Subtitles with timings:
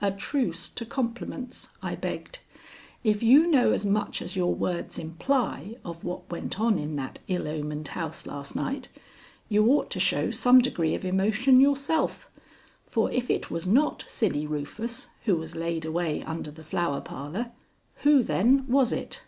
[0.00, 2.38] "A truce to compliments," I begged.
[3.02, 7.18] "If you know as much as your words imply of what went on in that
[7.26, 8.88] ill omened house last night,
[9.48, 12.30] you ought to show some degree of emotion yourself,
[12.86, 17.50] for if it was not Silly Rufus who was laid away under the Flower Parlor,
[18.04, 19.22] who, then, was it?